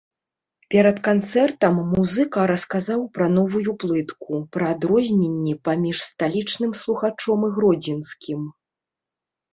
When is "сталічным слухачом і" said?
6.09-7.51